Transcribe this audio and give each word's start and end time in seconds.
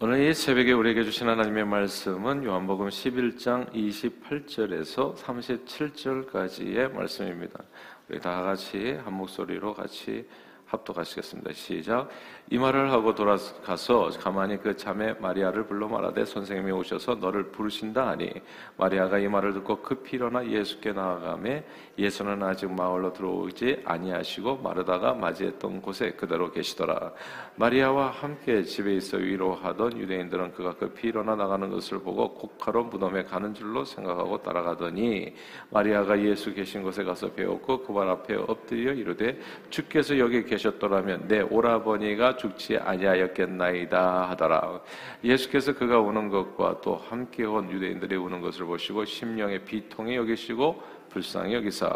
오늘 0.00 0.20
이 0.20 0.32
새벽에 0.32 0.70
우리에게 0.70 1.02
주신 1.02 1.28
하나님의 1.28 1.64
말씀은 1.64 2.44
요한복음 2.44 2.88
11장 2.88 3.68
28절에서 3.72 5.16
37절까지의 5.16 6.92
말씀입니다. 6.92 7.64
우리 8.08 8.20
다 8.20 8.42
같이 8.42 8.92
한 8.92 9.14
목소리로 9.14 9.74
같이 9.74 10.24
합독하시겠습니다. 10.68 11.52
시작. 11.52 12.08
이 12.50 12.56
말을 12.56 12.90
하고 12.90 13.14
돌아가서 13.14 14.10
가만히 14.20 14.58
그 14.58 14.74
자매 14.74 15.12
마리아를 15.14 15.66
불러 15.66 15.86
말하되 15.86 16.24
선생님이 16.24 16.72
오셔서 16.72 17.16
너를 17.16 17.50
부르신다 17.50 18.08
하니 18.08 18.30
마리아가 18.78 19.18
이 19.18 19.28
말을 19.28 19.52
듣고 19.52 19.82
급히 19.82 20.16
일어나 20.16 20.46
예수께 20.46 20.92
나아가매 20.92 21.64
예수는 21.98 22.42
아직 22.42 22.70
마을로 22.70 23.12
들어오지 23.12 23.82
아니하시고 23.84 24.58
마르다가 24.58 25.12
맞이했던 25.12 25.82
곳에 25.82 26.12
그대로 26.12 26.50
계시더라. 26.50 27.12
마리아와 27.56 28.10
함께 28.10 28.62
집에 28.62 28.94
있어 28.94 29.18
위로하던 29.18 29.98
유대인들은 29.98 30.52
그가 30.54 30.74
급히 30.76 31.08
일어나 31.08 31.34
나가는 31.36 31.68
것을 31.68 31.98
보고 31.98 32.32
곡하러 32.34 32.84
무덤에 32.84 33.24
가는 33.24 33.52
줄로 33.52 33.84
생각하고 33.84 34.42
따라가더니 34.42 35.34
마리아가 35.70 36.18
예수 36.22 36.54
계신 36.54 36.82
곳에 36.82 37.04
가서 37.04 37.30
배웠고 37.32 37.82
그 37.82 37.98
발 37.98 38.08
앞에 38.08 38.36
엎드려 38.36 38.92
이르되 38.92 39.40
주께서 39.70 40.16
여기 40.18 40.44
계 40.44 40.56
셨더라면 40.58 41.28
내 41.28 41.40
오라버니가 41.40 42.36
죽지 42.36 42.76
아니하였겠나이다 42.78 44.30
하더라. 44.30 44.80
예수께서 45.24 45.74
그가 45.74 45.98
우는 46.00 46.28
것과 46.28 46.80
또 46.82 46.96
함께 46.96 47.44
온 47.44 47.70
유대인들이 47.70 48.16
우는 48.16 48.40
것을 48.40 48.66
보시고 48.66 49.04
심령의 49.04 49.64
비통이 49.64 50.16
여기시고 50.16 50.98
불쌍히 51.08 51.54
여기사. 51.54 51.90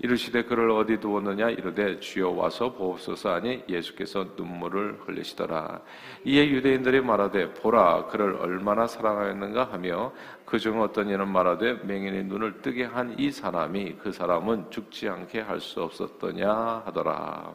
이르시되 0.00 0.42
그를 0.42 0.72
어디 0.72 0.98
두었느냐? 0.98 1.50
이르되 1.50 2.00
주여 2.00 2.30
와서 2.30 2.72
보옵소서 2.72 3.34
하니 3.34 3.62
예수께서 3.68 4.26
눈물을 4.36 5.02
흘리시더라. 5.06 5.80
이에 6.24 6.48
유대인들이 6.48 7.00
말하되 7.00 7.54
보라 7.54 8.06
그를 8.06 8.34
얼마나 8.40 8.88
사랑하였는가 8.88 9.68
하며 9.70 10.12
그중 10.44 10.82
어떤 10.82 11.08
이는 11.08 11.28
말하되 11.28 11.74
맹인의 11.84 12.24
눈을 12.24 12.60
뜨게 12.60 12.84
한 12.84 13.14
이 13.18 13.30
사람이 13.30 13.96
그 14.02 14.10
사람은 14.10 14.70
죽지 14.70 15.08
않게 15.08 15.40
할 15.42 15.60
수 15.60 15.82
없었더냐 15.82 16.82
하더라 16.86 17.54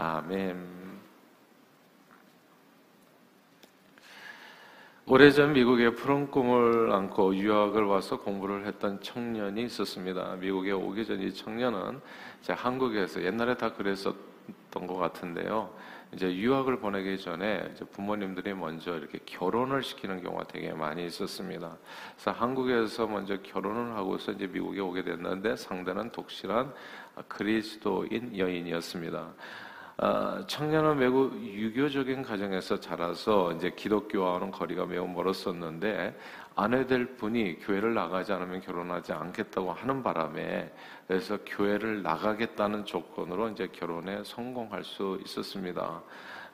아멘 0.00 0.56
오래전 5.04 5.52
미국에 5.52 5.90
푸른 5.90 6.30
꿈을 6.30 6.90
안고 6.90 7.34
유학을 7.34 7.84
와서 7.84 8.18
공부를 8.18 8.64
했던 8.64 9.02
청년이 9.02 9.62
있었습니다. 9.64 10.36
미국에 10.36 10.72
오기 10.72 11.04
전 11.04 11.20
이 11.20 11.34
청년은 11.34 12.00
이제 12.40 12.54
한국에서 12.54 13.22
옛날에 13.22 13.58
다 13.58 13.74
그랬었던 13.74 14.86
것 14.86 14.96
같은데요. 14.96 15.70
이제 16.14 16.34
유학을 16.34 16.78
보내기 16.78 17.18
전에 17.18 17.74
부모님들이 17.92 18.54
먼저 18.54 18.96
이렇게 18.96 19.18
결혼을 19.26 19.82
시키는 19.82 20.22
경우가 20.22 20.44
되게 20.44 20.72
많이 20.72 21.04
있었습니다. 21.04 21.76
그래서 22.14 22.30
한국에서 22.30 23.06
먼저 23.06 23.36
결혼을 23.42 23.94
하고서 23.96 24.32
이제 24.32 24.46
미국에 24.46 24.80
오게 24.80 25.04
됐는데 25.04 25.56
상대는 25.56 26.10
독실한 26.12 26.72
그리스도인 27.28 28.38
여인이었습니다. 28.38 29.34
아, 30.02 30.42
청년은 30.46 30.98
매우 30.98 31.30
유교적인 31.42 32.22
가정에서 32.22 32.80
자라서 32.80 33.52
이제 33.52 33.70
기독교와는 33.76 34.50
거리가 34.50 34.86
매우 34.86 35.06
멀었었는데 35.06 36.18
아내 36.56 36.86
될 36.86 37.16
분이 37.18 37.58
교회를 37.58 37.92
나가지 37.92 38.32
않으면 38.32 38.62
결혼하지 38.62 39.12
않겠다고 39.12 39.74
하는 39.74 40.02
바람에 40.02 40.72
그래서 41.06 41.36
교회를 41.44 42.02
나가겠다는 42.02 42.86
조건으로 42.86 43.50
이제 43.50 43.68
결혼에 43.70 44.24
성공할 44.24 44.84
수 44.84 45.20
있었습니다. 45.26 46.02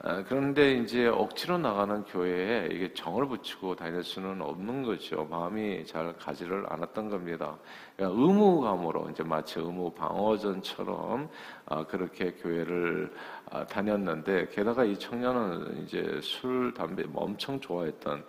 아, 0.03 0.23
그런데 0.29 0.75
이제 0.75 1.07
억지로 1.07 1.57
나가는 1.57 2.05
교회에 2.05 2.69
이게 2.71 2.93
정을 2.93 3.27
붙이고 3.29 3.75
다닐 3.75 4.03
수는 4.03 4.43
없는 4.43 4.83
거죠. 4.83 5.27
마음이 5.31 5.87
잘 5.87 6.13
가지를 6.19 6.67
않았던 6.69 7.09
겁니다. 7.09 7.57
그러니까 7.97 8.21
의무감으로 8.21 9.09
이제 9.11 9.23
마치 9.23 9.59
의무 9.59 9.91
방어전처럼 9.93 11.31
아, 11.65 11.85
그렇게 11.87 12.33
교회를 12.33 13.11
아, 13.51 13.65
다녔는데 13.65 14.49
게다가 14.49 14.85
이 14.85 14.99
청년은 14.99 15.85
이제 15.85 16.21
술 16.23 16.75
담배 16.75 17.05
뭐 17.05 17.25
엄청 17.25 17.59
좋아했던 17.59 18.23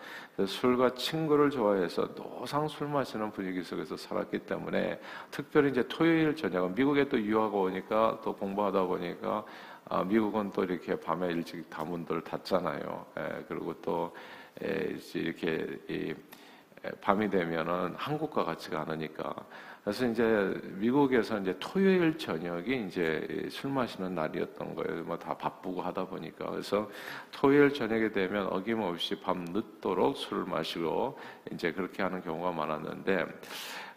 술과 0.46 0.94
친구를 0.94 1.50
좋아해서 1.50 2.16
노상 2.16 2.68
술 2.70 2.88
마시는 2.88 3.32
분위기 3.32 3.62
속에서 3.62 3.98
살았기 3.98 4.40
때문에 4.40 5.02
특별히 5.32 5.72
이제 5.72 5.86
토요일 5.90 6.34
저녁은 6.34 6.76
미국에 6.76 7.10
또 7.10 7.20
유학 7.20 7.54
오니까 7.54 8.20
또 8.24 8.34
공부하다 8.34 8.84
보니까 8.84 9.44
아, 9.90 10.04
미국은 10.04 10.52
또 10.52 10.64
이렇게 10.64 11.00
밤에 11.00 11.28
일찍 11.28 11.70
다 11.70 11.84
문들 11.84 12.22
닫잖아요. 12.22 13.06
예, 13.20 13.46
그리고 13.48 13.74
또 13.82 14.14
에, 14.62 14.98
이렇게 15.14 15.80
이, 15.88 16.14
밤이 17.02 17.30
되면은 17.30 17.96
한국과 17.96 18.44
같지가 18.46 18.82
않으니까 18.82 19.34
그래서 19.84 20.06
이제 20.06 20.54
미국에서 20.74 21.40
이제 21.40 21.56
토요일 21.60 22.18
저녁이 22.18 22.88
이제 22.88 23.48
술 23.50 23.72
마시는 23.72 24.16
날이었던 24.16 24.76
거예요. 24.76 25.04
뭐 25.06 25.18
다 25.18 25.34
바쁘고 25.38 25.82
하다 25.82 26.08
보니까. 26.08 26.50
그래서 26.52 26.90
토요일 27.32 27.74
저녁에 27.74 28.12
되면 28.12 28.48
어김없이 28.48 29.18
밤 29.22 29.46
늦도록 29.46 30.18
술을 30.18 30.44
마시고 30.44 31.18
이제 31.54 31.72
그렇게 31.72 32.04
하는 32.04 32.22
경우가 32.22 32.52
많았는데 32.52 33.26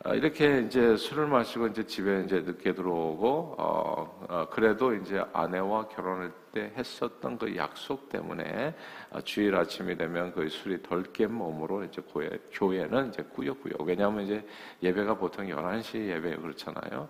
아, 0.05 0.15
이렇게 0.15 0.61
이제 0.61 0.97
술을 0.97 1.27
마시고 1.27 1.67
이제 1.67 1.85
집에 1.85 2.23
이제 2.25 2.41
늦게 2.41 2.73
들어오고 2.73 3.57
어, 3.59 4.00
어 4.00 4.00
그래도 4.51 4.95
이제 4.95 5.25
아내와 5.33 5.89
결혼을 5.89 6.33
때 6.53 6.73
했었던 6.77 7.39
그 7.39 7.57
약속 7.57 8.09
때문에 8.09 8.75
아, 9.11 9.21
주일 9.23 9.55
아침이 9.55 9.97
되면 9.97 10.33
그 10.33 10.49
술이 10.49 10.83
덜 10.83 11.05
깬 11.13 11.33
몸으로 11.33 11.85
이제 11.85 12.03
교회, 12.13 12.29
교회는 12.53 13.09
이제 13.09 13.23
꾸역꾸역. 13.23 13.83
왜냐하면 13.83 14.25
이제 14.25 14.47
예배가 14.83 15.15
보통 15.15 15.47
11시 15.47 16.09
예배 16.09 16.37
그렇잖아요. 16.37 17.09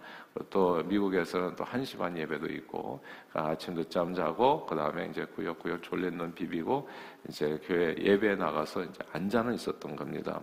또 0.49 0.83
미국에서는 0.85 1.57
또 1.57 1.65
1시 1.65 1.99
반 1.99 2.17
예배도 2.17 2.47
있고 2.47 3.01
그러니까 3.31 3.53
아침 3.53 3.75
늦잠 3.75 4.15
자고 4.15 4.65
그 4.65 4.77
다음에 4.77 5.09
이제 5.11 5.25
꾸역꾸역 5.25 5.83
졸린 5.83 6.17
눈 6.17 6.33
비비고 6.33 6.89
이제 7.29 7.61
교회 7.65 7.95
예배에 7.99 8.37
나가서 8.37 8.85
이제 8.85 8.99
앉아는 9.13 9.55
있었던 9.55 9.97
겁니다. 9.97 10.41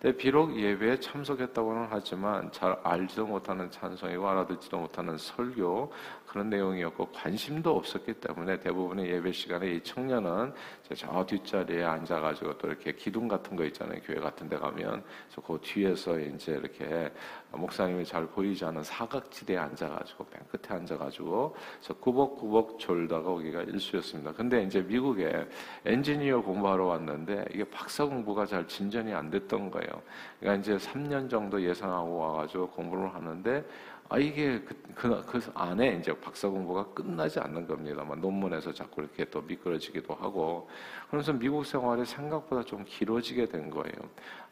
근데 0.00 0.16
비록 0.16 0.56
예배에 0.56 1.00
참석했다고는 1.00 1.88
하지만 1.90 2.50
잘 2.52 2.78
알지도 2.82 3.26
못하는 3.26 3.70
찬송이고 3.70 4.26
알아듣지도 4.26 4.78
못하는 4.78 5.18
설교 5.18 5.92
그런 6.26 6.48
내용이었고 6.50 7.06
관심도 7.12 7.76
없었기 7.76 8.14
때문에 8.14 8.58
대부분의 8.60 9.10
예배 9.10 9.32
시간에 9.32 9.72
이 9.72 9.80
청년은 9.82 10.52
저 10.92 11.24
뒷자리에 11.24 11.82
앉아가지고 11.82 12.58
또 12.58 12.68
이렇게 12.68 12.92
기둥 12.92 13.26
같은 13.26 13.56
거 13.56 13.64
있잖아요. 13.64 14.00
교회 14.04 14.16
같은 14.16 14.48
데 14.48 14.58
가면 14.58 15.02
그 15.46 15.58
뒤에서 15.62 16.18
이제 16.18 16.52
이렇게 16.52 17.10
목사님이 17.52 18.04
잘 18.04 18.26
보이지 18.26 18.64
않은 18.66 18.82
사각지대에 18.82 19.56
앉아가지고 19.56 20.26
맨 20.30 20.42
끝에 20.50 20.78
앉아가지고 20.78 21.56
저 21.80 21.94
꾸벅꾸벅 21.94 22.78
졸다가 22.78 23.30
오기가 23.30 23.62
일수였습니다. 23.62 24.32
근데 24.32 24.62
이제 24.62 24.82
미국에 24.82 25.48
엔지니어 25.86 26.42
공부하러 26.42 26.84
왔는데 26.86 27.46
이게 27.54 27.64
박사 27.64 28.04
공부가 28.04 28.44
잘 28.44 28.68
진전이 28.68 29.14
안 29.14 29.30
됐던 29.30 29.70
거예요. 29.70 30.02
그러니까 30.38 30.60
이제 30.60 30.76
3년 30.76 31.30
정도 31.30 31.62
예상하고 31.62 32.18
와가지고 32.18 32.68
공부를 32.68 33.14
하는데 33.14 33.64
아, 34.08 34.18
이게 34.18 34.60
그, 34.60 34.74
그, 34.94 35.24
그, 35.24 35.40
안에 35.54 35.96
이제 35.98 36.12
박사 36.20 36.48
공부가 36.48 36.84
끝나지 36.92 37.40
않는 37.40 37.66
겁니다만 37.66 38.20
논문에서 38.20 38.72
자꾸 38.72 39.00
이렇게 39.00 39.24
또 39.24 39.40
미끄러지기도 39.40 40.14
하고 40.14 40.68
그러면서 41.06 41.32
미국 41.32 41.64
생활이 41.64 42.04
생각보다 42.04 42.62
좀 42.64 42.84
길어지게 42.86 43.46
된 43.46 43.70
거예요. 43.70 43.94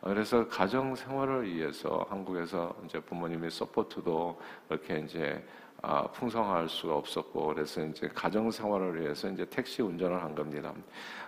아, 0.00 0.08
그래서 0.08 0.48
가정 0.48 0.94
생활을 0.94 1.54
위해서 1.54 2.06
한국에서 2.08 2.74
이제 2.86 2.98
부모님의 3.00 3.50
서포트도 3.50 4.40
이렇게 4.70 5.00
이제 5.00 5.44
아, 5.84 6.04
풍성할 6.12 6.68
수가 6.68 6.94
없었고 6.94 7.48
그래서 7.48 7.84
이제 7.84 8.08
가정 8.14 8.48
생활을 8.52 9.00
위해서 9.00 9.28
이제 9.28 9.44
택시 9.44 9.82
운전을 9.82 10.22
한 10.22 10.32
겁니다. 10.32 10.72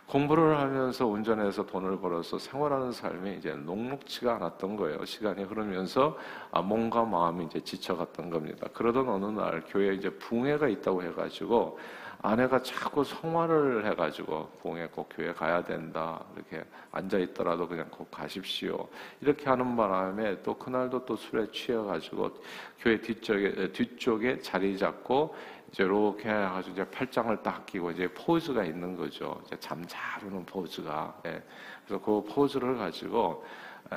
공부를 0.07 0.57
하면서 0.59 1.07
운전해서 1.07 1.67
돈을 1.67 1.99
벌어서 1.99 2.39
생활하는 2.39 2.93
삶이 2.93 3.37
이제 3.39 3.53
녹록치가 3.53 4.37
않았던 4.37 4.77
거예요. 4.77 5.05
시간이 5.05 5.43
흐르면서 5.43 6.17
아, 6.53 6.63
몸과 6.63 7.05
마음이 7.05 7.47
이제 7.47 7.59
지쳐갔던 7.59 8.31
겁니다. 8.31 8.69
그러던 8.73 9.09
어느 9.09 9.27
날 9.27 9.65
교회에 9.67 9.95
이제 9.95 10.09
붕해가 10.11 10.69
있다고 10.69 11.03
해가지고 11.03 11.79
아내가 12.25 12.63
자꾸 12.63 13.05
성화를 13.05 13.85
해가지고 13.85 14.49
봉에 14.63 14.87
꼭 14.87 15.11
교회 15.15 15.31
가야 15.35 15.63
된다 15.63 16.25
이렇게 16.35 16.65
앉아 16.91 17.19
있더라도 17.19 17.69
그냥 17.69 17.87
꼭 17.91 18.11
가십시오 18.11 18.89
이렇게 19.21 19.51
하는 19.51 19.77
바람에 19.77 20.43
또 20.43 20.57
그날도 20.57 21.05
또 21.05 21.17
술에 21.17 21.47
취해가지고 21.53 22.31
교회 22.79 22.99
뒤쪽에 22.99 23.71
뒤쪽에 23.73 24.39
자리 24.39 24.79
잡고 24.79 25.35
이제 25.71 25.85
이렇게 25.85 26.31
해가지고 26.31 26.73
이제 26.73 26.91
팔짱을 26.91 27.43
딱 27.43 27.67
끼고 27.67 27.91
이제 27.91 28.09
포즈가 28.15 28.65
있는 28.65 28.97
거죠 28.97 29.39
이제 29.45 29.55
잠자르는 29.61 30.47
포즈가 30.47 31.21
예. 31.27 31.43
그래서 31.85 32.03
그 32.03 32.25
포즈를 32.25 32.79
가지고 32.79 33.45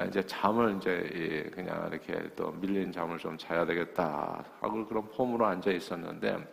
이제 0.05 0.21
잠을 0.25 0.75
이제 0.75 1.49
그냥 1.53 1.87
이렇게 1.89 2.29
또 2.35 2.51
밀린 2.51 2.91
잠을 2.91 3.17
좀 3.17 3.37
자야 3.37 3.65
되겠다 3.65 4.43
하고 4.59 4.85
그런 4.85 5.07
폼으로 5.11 5.45
앉아 5.45 5.71
있었는데. 5.71 6.45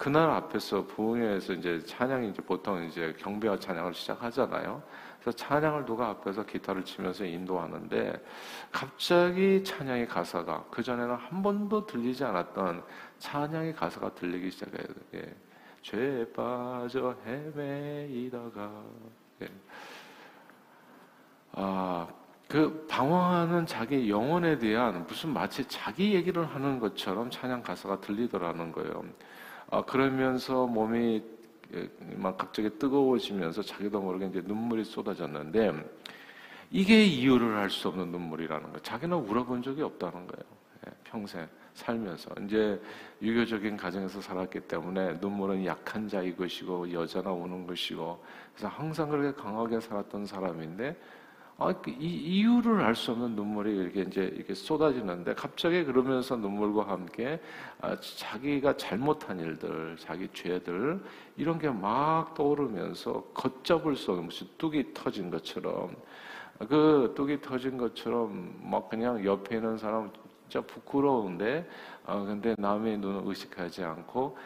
그날 0.00 0.30
앞에서 0.30 0.86
부흥회에서 0.86 1.52
이제 1.52 1.78
찬양이 1.84 2.30
이제 2.30 2.40
보통 2.40 2.82
이제 2.84 3.14
경배와 3.18 3.58
찬양을 3.58 3.92
시작하잖아요. 3.92 4.82
그래서 5.20 5.36
찬양을 5.36 5.84
누가 5.84 6.08
앞에서 6.08 6.46
기타를 6.46 6.86
치면서 6.86 7.26
인도하는데 7.26 8.24
갑자기 8.72 9.62
찬양의 9.62 10.08
가사가 10.08 10.64
그 10.70 10.82
전에는 10.82 11.16
한 11.16 11.42
번도 11.42 11.84
들리지 11.84 12.24
않았던 12.24 12.82
찬양의 13.18 13.74
가사가 13.74 14.14
들리기 14.14 14.50
시작해요. 14.50 14.86
예. 15.16 15.34
죄에 15.82 16.32
빠져 16.32 17.14
헤매이다가 17.26 18.82
예. 19.42 19.48
아, 21.52 22.08
그 22.48 22.86
방황하는 22.88 23.66
자기 23.66 24.08
영혼에 24.08 24.58
대한 24.58 25.06
무슨 25.06 25.34
마치 25.34 25.62
자기 25.68 26.14
얘기를 26.14 26.42
하는 26.46 26.78
것처럼 26.78 27.28
찬양 27.28 27.62
가사가 27.62 28.00
들리더라는 28.00 28.72
거예요. 28.72 29.04
아, 29.70 29.82
그러면서 29.82 30.66
몸이 30.66 31.22
예, 31.74 31.88
막 32.16 32.36
갑자기 32.36 32.68
뜨거워지면서 32.78 33.62
자기도 33.62 34.00
모르게 34.00 34.26
이제 34.26 34.42
눈물이 34.44 34.84
쏟아졌는데 34.84 35.72
이게 36.72 37.04
이유를 37.04 37.56
알 37.56 37.70
수 37.70 37.88
없는 37.88 38.10
눈물이라는 38.10 38.64
거예요. 38.64 38.78
자기는 38.82 39.16
울어본 39.16 39.62
적이 39.62 39.82
없다는 39.82 40.26
거예요. 40.26 40.44
예, 40.86 40.90
평생 41.04 41.46
살면서 41.74 42.30
이제 42.44 42.80
유교적인 43.22 43.76
가정에서 43.76 44.20
살았기 44.20 44.60
때문에 44.62 45.14
눈물은 45.20 45.64
약한 45.64 46.08
자의 46.08 46.36
것이고 46.36 46.92
여자나 46.92 47.30
우는 47.30 47.66
것이고 47.68 48.20
그래서 48.54 48.68
항상 48.68 49.08
그렇게 49.08 49.32
강하게 49.40 49.78
살았던 49.78 50.26
사람인데 50.26 50.96
아, 51.62 51.72
그이 51.74 51.94
이유를 52.00 52.80
알 52.80 52.94
수 52.94 53.12
없는 53.12 53.36
눈물이 53.36 53.76
이렇게 53.76 54.00
이제 54.02 54.22
이렇게 54.34 54.54
쏟아지는데 54.54 55.34
갑자기 55.34 55.84
그러면서 55.84 56.34
눈물과 56.36 56.88
함께 56.88 57.38
아, 57.82 57.94
자기가 58.00 58.76
잘못한 58.78 59.38
일들, 59.38 59.96
자기 59.98 60.26
죄들 60.32 61.00
이런 61.36 61.58
게 61.58 61.68
막 61.70 62.32
떠오르면서 62.34 63.22
걷잡을 63.34 63.94
수 63.96 64.10
없는 64.12 64.26
무슨 64.26 64.46
뚝이 64.56 64.94
터진 64.94 65.30
것처럼 65.30 65.94
그 66.68 67.12
뚝이 67.14 67.40
터진 67.42 67.76
것처럼 67.76 68.58
막 68.62 68.88
그냥 68.88 69.22
옆에 69.24 69.56
있는 69.56 69.76
사람 69.76 70.10
진짜 70.48 70.66
부끄러운데 70.66 71.68
아 72.06 72.18
근데 72.20 72.54
남의 72.58 72.98
눈을 72.98 73.22
의식하지 73.26 73.84
않고 73.84 74.20
어, 74.20 74.36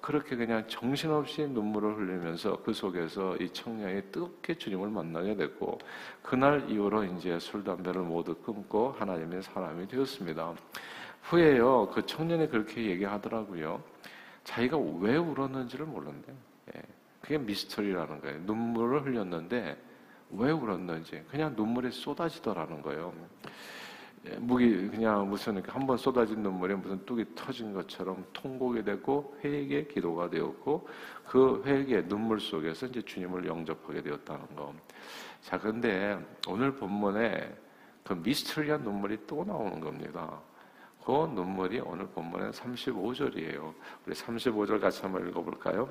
그렇게 0.00 0.34
그냥 0.36 0.66
정신없이 0.66 1.46
눈물을 1.46 1.96
흘리면서 1.96 2.62
그 2.62 2.72
속에서 2.72 3.36
이 3.36 3.48
청년이 3.50 4.10
뜨겁게 4.10 4.54
주님을 4.54 4.88
만나게 4.88 5.36
됐고 5.36 5.78
그날 6.22 6.70
이후로 6.70 7.04
이제 7.04 7.38
술 7.38 7.62
담배를 7.62 8.02
모두 8.02 8.34
끊고 8.34 8.92
하나님의 8.92 9.42
사람이 9.42 9.86
되었습니다. 9.88 10.54
후에요 11.22 11.88
그 11.90 12.04
청년이 12.04 12.48
그렇게 12.48 12.84
얘기하더라고요. 12.86 13.82
자기가 14.44 14.78
왜 15.00 15.16
울었는지를 15.16 15.86
몰랐는데 15.86 16.34
예, 16.76 16.82
그게 17.20 17.38
미스터리라는 17.38 18.20
거예요. 18.20 18.38
눈물을 18.40 19.04
흘렸는데 19.04 19.76
왜 20.30 20.50
울었는지 20.50 21.22
그냥 21.30 21.54
눈물이 21.56 21.90
쏟아지더라는 21.92 22.82
거예요. 22.82 23.12
예, 24.26 24.36
무기 24.36 24.88
그냥 24.88 25.28
무슨 25.28 25.62
한번 25.66 25.98
쏟아진 25.98 26.42
눈물이 26.42 26.74
무슨 26.76 27.04
뚝이 27.04 27.24
터진 27.34 27.74
것처럼 27.74 28.24
통곡이 28.32 28.82
되고 28.82 29.36
회개 29.44 29.84
기도가 29.86 30.30
되었고 30.30 30.88
그 31.26 31.62
회개 31.66 32.08
눈물 32.08 32.40
속에서 32.40 32.86
이제 32.86 33.02
주님을 33.02 33.46
영접하게 33.46 34.02
되었다는 34.02 34.56
거. 34.56 34.74
자, 35.42 35.58
그런데 35.58 36.18
오늘 36.48 36.74
본문에 36.74 37.54
그 38.02 38.14
미스터리한 38.14 38.82
눈물이 38.82 39.26
또 39.26 39.44
나오는 39.44 39.78
겁니다. 39.78 40.40
그 41.04 41.12
눈물이 41.34 41.80
오늘 41.80 42.06
본문에 42.06 42.50
35절이에요. 42.50 43.74
우리 44.06 44.14
35절 44.14 44.80
같이 44.80 45.02
한번 45.02 45.28
읽어볼까요? 45.28 45.88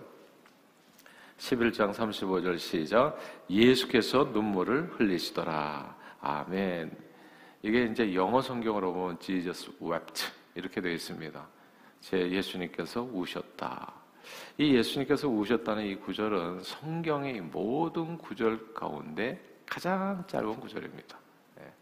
11장 1.37 1.93
35절 1.93 2.57
시작. 2.57 3.17
예수께서 3.47 4.23
눈물을 4.23 4.93
흘리시더라. 4.95 5.95
아멘. 6.21 7.12
이게 7.63 7.85
이제 7.85 8.13
영어 8.13 8.41
성경으로 8.41 8.93
보면 8.93 9.19
Jesus 9.19 9.71
wept 9.81 10.25
이렇게 10.55 10.81
되어 10.81 10.91
있습니다. 10.91 11.47
제 12.01 12.29
예수님께서 12.29 13.01
우셨다. 13.01 13.93
이 14.57 14.75
예수님께서 14.75 15.29
우셨다는 15.29 15.85
이 15.85 15.95
구절은 15.95 16.61
성경의 16.61 17.39
모든 17.41 18.17
구절 18.17 18.73
가운데 18.73 19.41
가장 19.65 20.23
짧은 20.27 20.59
구절입니다. 20.59 21.17
네. 21.55 21.73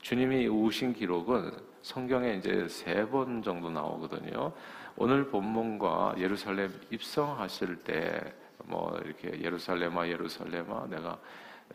주님이 0.00 0.46
우신 0.46 0.94
기록은 0.94 1.50
성경에 1.82 2.34
이제 2.34 2.66
세 2.68 3.04
번 3.06 3.42
정도 3.42 3.68
나오거든요. 3.68 4.52
오늘 4.96 5.26
본문과 5.28 6.14
예루살렘 6.18 6.72
입성하실 6.90 7.76
때 7.82 8.32
뭐 8.68 8.98
이렇게 9.04 9.40
예루살렘아 9.40 10.08
예루살렘아 10.08 10.86
내가 10.86 11.16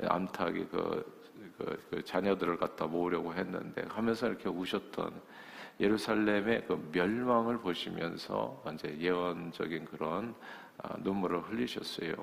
암탉이 0.04 0.66
그 0.70 1.21
그, 1.62 1.84
그 1.90 2.04
자녀들을 2.04 2.58
갖다 2.58 2.86
모으려고 2.86 3.34
했는데 3.34 3.86
하면서 3.90 4.28
이렇게 4.28 4.50
우셨던 4.50 5.22
예루살렘의 5.80 6.66
그 6.68 6.90
멸망을 6.92 7.60
보시면서 7.60 8.64
이제 8.74 8.96
예언적인 9.00 9.86
그런 9.86 10.36
아, 10.78 10.96
눈물을 11.00 11.42
흘리셨어요. 11.42 12.14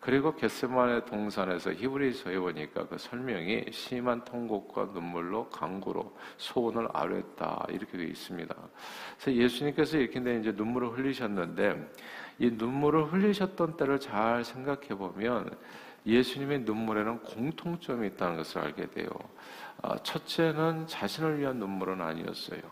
그리고 0.00 0.34
겟세만의 0.34 1.04
동산에서 1.04 1.72
히브리서에 1.74 2.38
보니까 2.38 2.86
그 2.88 2.96
설명이 2.96 3.66
심한 3.70 4.24
통곡과 4.24 4.92
눈물로 4.94 5.50
강구로 5.50 6.16
소원을 6.38 6.88
아뢰었다 6.92 7.66
이렇게 7.68 7.98
되어 7.98 8.06
있습니다. 8.06 8.54
그래서 9.18 9.38
예수님께서 9.38 9.98
이렇게 9.98 10.18
이제 10.38 10.52
눈물을 10.52 10.96
흘리셨는데 10.96 11.90
이 12.40 12.50
눈물을 12.50 13.12
흘리셨던 13.12 13.76
때를 13.76 14.00
잘 14.00 14.42
생각해 14.44 14.88
보면 14.96 15.54
예수님의 16.06 16.60
눈물에는 16.60 17.20
공통점이 17.20 18.08
있다는 18.08 18.38
것을 18.38 18.62
알게 18.62 18.90
돼요. 18.90 19.10
아, 19.82 19.98
첫째는 19.98 20.86
자신을 20.86 21.38
위한 21.38 21.58
눈물은 21.58 22.00
아니었어요. 22.00 22.62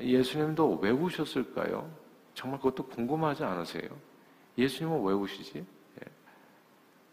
예수님도 0.00 0.80
왜 0.82 0.90
우셨을까요? 0.90 1.88
정말 2.34 2.58
그것도 2.58 2.88
궁금하지 2.88 3.44
않으세요? 3.44 3.88
예수님은 4.58 5.04
왜 5.04 5.14
우시지? 5.14 5.58
예. 5.58 6.04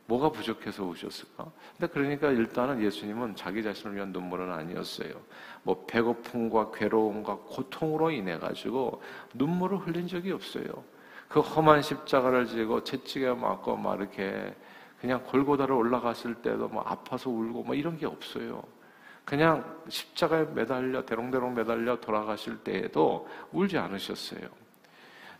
뭐가 0.08 0.32
부족해서 0.32 0.84
우셨을까? 0.84 1.52
근데 1.78 1.94
그러니까 1.94 2.32
일단은 2.32 2.82
예수님은 2.82 3.36
자기 3.36 3.62
자신을 3.62 3.96
위한 3.96 4.12
눈물은 4.12 4.52
아니었어요. 4.52 5.14
뭐 5.62 5.86
배고픔과 5.86 6.72
괴로움과 6.72 7.36
고통으로 7.46 8.10
인해 8.10 8.40
가지고 8.40 9.04
눈물을 9.36 9.78
흘린 9.78 10.08
적이 10.08 10.32
없어요. 10.32 10.84
그 11.32 11.40
험한 11.40 11.82
십자가를 11.82 12.46
지고 12.46 12.84
채찍에 12.84 13.34
맞고 13.34 13.78
막 13.78 13.98
이렇게 13.98 14.54
그냥 15.00 15.24
골고다를 15.24 15.74
올라갔을 15.74 16.36
때도 16.36 16.68
뭐 16.68 16.84
아파서 16.86 17.30
울고 17.30 17.64
뭐 17.64 17.74
이런 17.74 17.98
게 17.98 18.06
없어요. 18.06 18.62
그냥 19.24 19.80
십자가에 19.88 20.44
매달려 20.54 21.06
대롱대롱 21.06 21.54
매달려 21.54 22.00
돌아가실 22.02 22.58
때에도 22.58 23.30
울지 23.54 23.78
않으셨어요. 23.78 24.61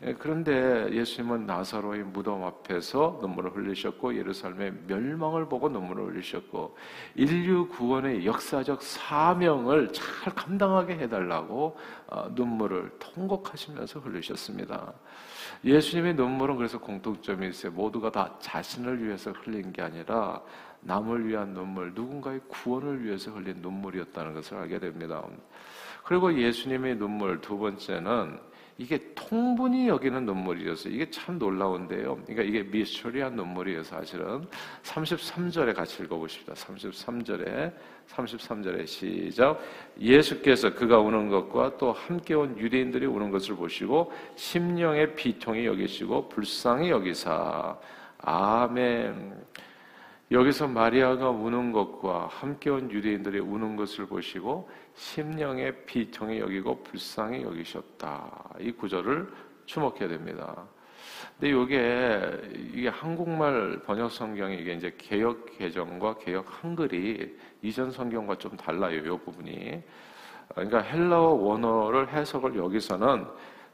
예, 0.04 0.16
그런데 0.16 0.92
예수님은 0.92 1.46
나사로의 1.46 2.04
무덤 2.06 2.44
앞에서 2.44 3.20
눈물을 3.22 3.56
흘리셨고 3.56 4.18
예루살렘의 4.18 4.74
멸망을 4.88 5.48
보고 5.48 5.70
눈물을 5.70 6.08
흘리셨고 6.08 6.76
인류 7.14 7.68
구원의 7.68 8.26
역사적 8.26 8.82
사명을 8.82 9.94
잘 9.94 10.34
감당하게 10.34 10.98
해달라고 10.98 11.78
어, 12.08 12.30
눈물을 12.34 12.90
통곡하시면서 12.98 14.00
흘리셨습니다. 14.00 14.92
예수님의 15.64 16.16
눈물은 16.16 16.58
그래서 16.58 16.80
공통점이 16.80 17.48
있어요. 17.50 17.72
모두가 17.72 18.12
다 18.12 18.36
자신을 18.40 19.06
위해서 19.06 19.32
흘린 19.32 19.72
게 19.72 19.84
아니라 19.84 20.42
남을 20.80 21.28
위한 21.28 21.54
눈물, 21.54 21.94
누군가의 21.94 22.42
구원을 22.48 23.04
위해서 23.04 23.30
흘린 23.30 23.58
눈물이었다는 23.62 24.34
것을 24.34 24.58
알게 24.58 24.80
됩니다. 24.80 25.24
그리고 26.04 26.34
예수님의 26.36 26.98
눈물 26.98 27.40
두 27.40 27.60
번째는 27.60 28.40
이게 28.78 29.00
통분이 29.16 29.88
여기는 29.88 30.26
눈물이었어요. 30.26 30.94
이게 30.94 31.10
참 31.10 31.38
놀라운데요. 31.38 32.18
그러니까 32.26 32.44
이게 32.44 32.64
미스터리한 32.64 33.36
눈물이에요, 33.36 33.84
사실은. 33.84 34.48
33절에 34.84 35.76
같이 35.76 36.02
읽어보십시다. 36.04 36.54
33절에, 36.54 37.74
33절에 38.10 38.88
시작. 38.88 39.60
예수께서 40.00 40.74
그가 40.74 41.00
우는 41.00 41.30
것과 41.30 41.78
또 41.78 41.92
함께 41.92 42.34
온 42.34 42.58
유대인들이 42.58 43.06
우는 43.06 43.30
것을 43.32 43.56
보시고 43.56 44.12
심령의 44.36 45.16
비통이 45.16 45.66
여기시고 45.66 46.30
불쌍히 46.30 46.90
여기사. 46.90 47.78
아멘. 48.20 49.42
여기서 50.32 50.70
마리아가 50.70 51.30
우는 51.30 51.74
것과 51.74 52.28
함께 52.32 52.70
온 52.70 52.90
유대인들이 52.90 53.40
우는 53.40 53.76
것을 53.76 54.06
보시고 54.06 54.70
심령의 54.96 55.86
비통이 55.86 56.40
여기고 56.40 56.84
불쌍히 56.84 57.44
여기셨다. 57.44 58.54
이 58.60 58.72
구절을 58.72 59.30
주목해야 59.66 60.08
됩니다. 60.08 60.66
근데 61.38 61.50
이게 61.50 62.32
이게 62.74 62.88
한국말 62.88 63.82
번역 63.86 64.10
성경이 64.10 64.56
이게 64.56 64.74
이제 64.74 64.96
개혁 64.98 65.58
개정과 65.58 66.20
개혁 66.20 66.46
한글이 66.48 67.38
이전 67.62 67.92
성경과 67.92 68.38
좀 68.38 68.56
달라요. 68.56 69.00
이 69.00 69.20
부분이. 69.20 69.84
그러니까 70.56 70.80
헬라어 70.80 71.34
원어를 71.34 72.08
해석을 72.08 72.56
여기서는 72.56 73.26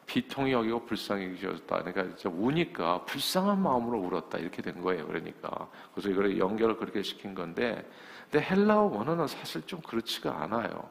비통이 0.07 0.53
여기고 0.53 0.85
불쌍히 0.85 1.25
여기셨다. 1.25 1.83
그러니까 1.83 2.29
우니까 2.29 3.03
불쌍한 3.05 3.61
마음으로 3.61 3.99
울었다. 3.99 4.37
이렇게 4.37 4.61
된 4.61 4.81
거예요. 4.81 5.05
그러니까. 5.05 5.67
그래서 5.93 6.09
이걸 6.09 6.37
연결을 6.39 6.77
그렇게 6.77 7.03
시킨 7.03 7.35
건데, 7.35 7.87
근데 8.31 8.45
헬라어 8.49 8.83
원어는 8.83 9.27
사실 9.27 9.61
좀 9.63 9.81
그렇지가 9.81 10.43
않아요. 10.43 10.89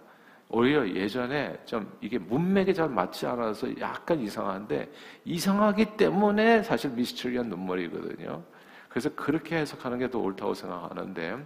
오히려 0.48 0.88
예전에 0.88 1.58
좀 1.64 1.90
이게 2.00 2.18
문맥에 2.18 2.72
잘 2.72 2.88
맞지 2.88 3.26
않아서 3.26 3.66
약간 3.80 4.20
이상한데, 4.20 4.92
이상하기 5.24 5.96
때문에 5.96 6.62
사실 6.62 6.90
미스터리한 6.90 7.48
눈물이거든요. 7.48 8.42
그래서 8.88 9.08
그렇게 9.14 9.56
해석하는 9.56 9.98
게 9.98 10.08
더 10.08 10.18
옳다고 10.18 10.52
생각하는데, 10.54 11.38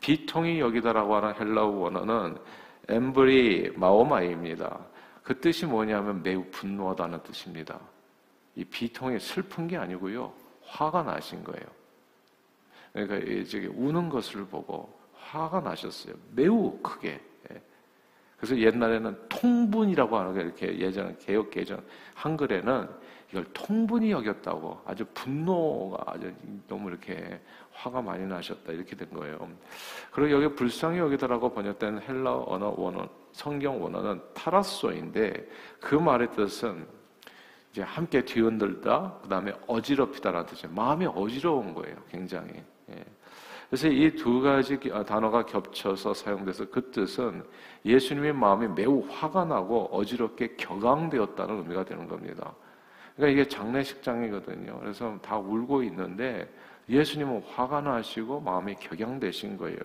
비통이 0.00 0.58
여기다라고 0.60 1.14
하는 1.14 1.32
헬라어 1.38 1.66
원어는 1.68 2.36
엠브리 2.88 3.72
마오마이입니다. 3.76 4.78
그 5.24 5.40
뜻이 5.40 5.64
뭐냐면 5.64 6.22
매우 6.22 6.44
분노하다는 6.50 7.22
뜻입니다. 7.22 7.80
이 8.54 8.64
비통이 8.64 9.18
슬픈 9.18 9.66
게 9.66 9.76
아니고요. 9.76 10.32
화가 10.62 11.02
나신 11.02 11.42
거예요. 11.42 11.64
그러니까 12.92 13.16
이제 13.32 13.66
우는 13.74 14.10
것을 14.10 14.44
보고 14.46 14.96
화가 15.14 15.60
나셨어요. 15.60 16.14
매우 16.32 16.78
크게. 16.82 17.20
예. 17.50 17.62
그래서 18.36 18.58
옛날에는 18.58 19.28
통분이라고 19.30 20.16
하는 20.16 20.34
게 20.34 20.40
이렇게 20.42 20.78
예전 20.78 21.16
개혁 21.18 21.50
개정 21.50 21.82
한글에는 22.14 22.88
이걸 23.30 23.44
통분이 23.54 24.10
여겼다고 24.10 24.82
아주 24.84 25.06
분노가 25.14 26.12
아주 26.12 26.32
너무 26.68 26.90
이렇게 26.90 27.40
화가 27.72 28.02
많이 28.02 28.26
나셨다 28.26 28.72
이렇게 28.72 28.94
된 28.94 29.08
거예요. 29.10 29.48
그리고 30.12 30.42
여기 30.42 30.54
불쌍히 30.54 30.98
여기다라고 30.98 31.54
번역된 31.54 32.02
헬라 32.02 32.42
언어 32.46 32.74
원어 32.76 33.08
성경 33.34 33.82
원어는 33.82 34.22
타라소인데 34.32 35.48
그 35.80 35.96
말의 35.96 36.30
뜻은 36.32 36.86
이제 37.72 37.82
함께 37.82 38.24
뒤흔들다 38.24 39.18
그다음에 39.22 39.52
어지럽히다라는 39.66 40.46
뜻이에요. 40.46 40.72
마음이 40.72 41.06
어지러운 41.06 41.74
거예요. 41.74 41.96
굉장히. 42.08 42.62
예. 42.90 43.04
그래서 43.68 43.88
이 43.88 44.14
두 44.14 44.40
가지 44.40 44.78
아, 44.92 45.02
단어가 45.02 45.44
겹쳐서 45.44 46.14
사용돼서 46.14 46.70
그 46.70 46.92
뜻은 46.92 47.42
예수님의 47.84 48.34
마음이 48.34 48.68
매우 48.68 49.04
화가 49.08 49.46
나고 49.46 49.86
어지럽게 49.86 50.54
격앙되었다는 50.56 51.58
의미가 51.58 51.84
되는 51.84 52.06
겁니다. 52.06 52.54
그러니까 53.16 53.32
이게 53.32 53.48
장례식장이거든요. 53.48 54.78
그래서 54.78 55.18
다 55.20 55.36
울고 55.38 55.82
있는데 55.82 56.48
예수님은 56.88 57.42
화가 57.48 57.80
나시고 57.80 58.42
마음이 58.42 58.76
격양되신 58.76 59.56
거예요. 59.56 59.78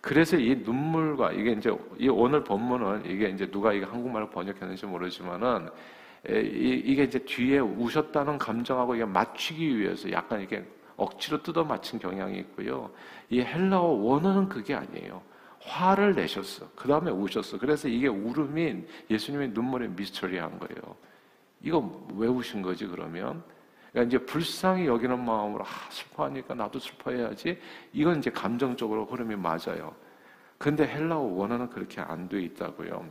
그래서 0.00 0.36
이 0.38 0.56
눈물과 0.56 1.32
이게 1.32 1.52
이제 1.52 1.76
이 1.98 2.08
오늘 2.08 2.42
본문은 2.42 3.04
이게 3.06 3.28
이제 3.28 3.50
누가 3.50 3.72
이게 3.72 3.84
한국말로 3.84 4.30
번역했는지 4.30 4.86
모르지만은 4.86 5.68
이 6.28 6.94
게 6.96 7.04
이제 7.04 7.18
뒤에 7.20 7.58
우셨다는 7.58 8.38
감정하고 8.38 8.94
이게 8.94 9.04
맞추기 9.04 9.78
위해서 9.78 10.10
약간 10.12 10.40
이렇게 10.40 10.64
억지로 10.96 11.42
뜯어 11.42 11.64
맞춘 11.64 11.98
경향이 11.98 12.38
있고요. 12.40 12.90
이 13.30 13.40
헬라어 13.40 13.82
원어는 13.84 14.48
그게 14.48 14.74
아니에요. 14.74 15.22
화를 15.62 16.14
내셨어. 16.14 16.68
그 16.76 16.88
다음에 16.88 17.10
우셨어. 17.10 17.58
그래서 17.58 17.88
이게 17.88 18.08
울음인 18.08 18.86
예수님의 19.10 19.50
눈물에 19.50 19.88
미스터리한 19.88 20.58
거예요. 20.58 20.96
이거 21.62 22.06
왜 22.14 22.28
우신 22.28 22.62
거지 22.62 22.86
그러면? 22.86 23.42
그러니까 23.92 24.08
이제 24.08 24.24
불쌍히 24.24 24.86
여기는 24.86 25.24
마음으로 25.24 25.64
아, 25.64 25.68
슬퍼하니까 25.90 26.54
나도 26.54 26.78
슬퍼해야지. 26.78 27.58
이건 27.92 28.18
이제 28.18 28.30
감정적으로 28.30 29.06
흐름이 29.06 29.36
맞아요. 29.36 29.94
근데 30.58 30.86
헬라어 30.86 31.20
원어는 31.20 31.70
그렇게 31.70 32.00
안 32.00 32.28
돼 32.28 32.42
있다고요. 32.42 33.08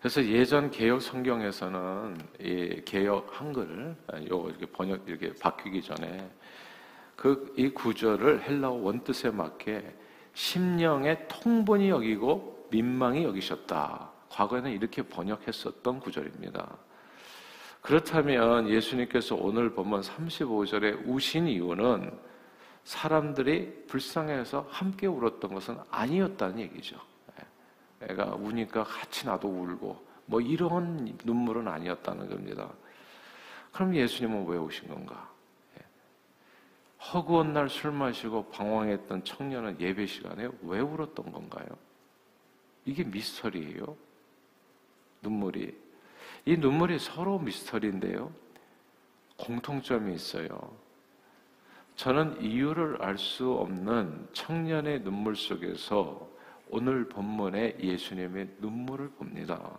그래서 0.00 0.24
예전 0.24 0.70
개혁 0.70 1.02
성경에서는 1.02 2.16
이 2.40 2.82
개혁 2.86 3.28
한글 3.38 3.94
요 4.30 4.48
이렇게 4.48 4.66
번역 4.66 5.06
이렇게 5.06 5.32
바뀌기 5.34 5.82
전에 5.82 6.30
그 7.16 7.52
이 7.56 7.68
구절을 7.68 8.42
헬라어 8.42 8.72
원뜻에 8.72 9.30
맞게 9.30 9.94
심령의 10.32 11.26
통본이 11.28 11.90
여기고 11.90 12.68
민망히 12.70 13.24
여기셨다. 13.24 14.10
과거에는 14.30 14.70
이렇게 14.72 15.02
번역했었던 15.02 16.00
구절입니다. 16.00 16.78
그렇다면 17.80 18.68
예수님께서 18.68 19.34
오늘 19.34 19.72
본문 19.74 20.02
35절에 20.02 21.02
우신 21.06 21.46
이유는 21.48 22.10
사람들이 22.84 23.86
불쌍해서 23.86 24.66
함께 24.70 25.06
울었던 25.06 25.54
것은 25.54 25.78
아니었다는 25.90 26.58
얘기죠. 26.60 26.98
애가 28.02 28.34
우니까 28.36 28.84
같이 28.84 29.26
나도 29.26 29.48
울고 29.48 30.06
뭐 30.26 30.40
이런 30.40 31.18
눈물은 31.24 31.68
아니었다는 31.68 32.28
겁니다. 32.28 32.70
그럼 33.72 33.94
예수님은 33.94 34.46
왜 34.46 34.58
오신 34.58 34.88
건가? 34.88 35.30
허구한 37.00 37.54
날 37.54 37.68
술 37.68 37.92
마시고 37.92 38.50
방황했던 38.50 39.24
청년은 39.24 39.80
예배 39.80 40.06
시간에 40.06 40.48
왜 40.62 40.80
울었던 40.80 41.32
건가요? 41.32 41.66
이게 42.84 43.04
미스터리예요. 43.04 43.96
눈물이. 45.22 45.76
이 46.44 46.56
눈물이 46.56 46.98
서로 46.98 47.38
미스터리인데요. 47.38 48.32
공통점이 49.36 50.14
있어요. 50.14 50.48
저는 51.96 52.40
이유를 52.42 53.02
알 53.02 53.18
수 53.18 53.52
없는 53.52 54.28
청년의 54.32 55.02
눈물 55.02 55.36
속에서 55.36 56.28
오늘 56.70 57.08
본문의 57.08 57.76
예수님의 57.80 58.56
눈물을 58.60 59.10
봅니다. 59.10 59.78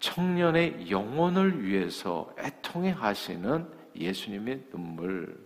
청년의 0.00 0.90
영혼을 0.90 1.64
위해서 1.64 2.32
애통해 2.38 2.90
하시는 2.90 3.66
예수님의 3.96 4.66
눈물. 4.70 5.44